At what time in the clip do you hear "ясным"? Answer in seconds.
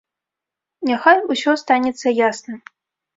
2.29-2.57